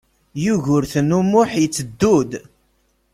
Yugurten 0.43 1.09
U 1.17 1.19
Muḥ 1.31 1.51
iteddu-d. 1.65 2.31